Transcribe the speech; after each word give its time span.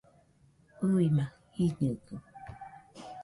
ɨima 0.91 1.25
jiñɨgɨ 1.53 2.15